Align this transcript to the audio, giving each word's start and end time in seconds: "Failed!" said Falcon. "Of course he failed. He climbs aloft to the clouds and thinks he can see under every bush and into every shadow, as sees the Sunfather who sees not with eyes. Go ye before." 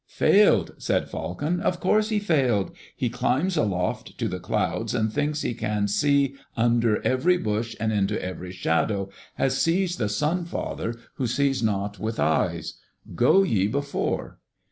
"Failed!" 0.07 0.73
said 0.79 1.11
Falcon. 1.11 1.59
"Of 1.59 1.79
course 1.79 2.09
he 2.09 2.17
failed. 2.17 2.71
He 2.95 3.07
climbs 3.07 3.55
aloft 3.55 4.17
to 4.17 4.27
the 4.27 4.39
clouds 4.39 4.95
and 4.95 5.13
thinks 5.13 5.43
he 5.43 5.53
can 5.53 5.87
see 5.87 6.33
under 6.57 6.99
every 7.03 7.37
bush 7.37 7.75
and 7.79 7.93
into 7.93 8.19
every 8.19 8.51
shadow, 8.51 9.09
as 9.37 9.59
sees 9.61 9.97
the 9.97 10.09
Sunfather 10.09 10.95
who 11.17 11.27
sees 11.27 11.61
not 11.61 11.99
with 11.99 12.19
eyes. 12.19 12.79
Go 13.13 13.43
ye 13.43 13.67
before." 13.67 14.39